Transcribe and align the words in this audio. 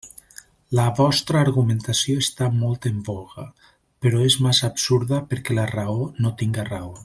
La 0.77 0.85
vostra 0.99 1.43
argumentació 1.47 2.23
està 2.23 2.47
molt 2.63 2.87
en 2.91 3.03
voga, 3.11 3.45
però 4.07 4.23
és 4.31 4.39
massa 4.47 4.67
absurda 4.73 5.21
perquè 5.35 5.59
la 5.61 5.69
raó 5.75 6.03
no 6.27 6.35
tinga 6.43 6.67
raó. 6.73 6.93